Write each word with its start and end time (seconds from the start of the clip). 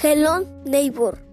Hello 0.00 0.46
Neighbor. 0.64 1.27